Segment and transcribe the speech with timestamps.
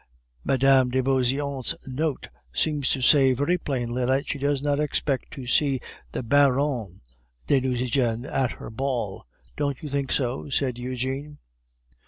[0.43, 0.89] "Mme.
[0.89, 5.79] de Beauseant's note seems to say very plainly that she does not expect to see
[6.11, 7.01] the Baron
[7.45, 11.37] de Nucingen at her ball; don't you think so?" said Eugene.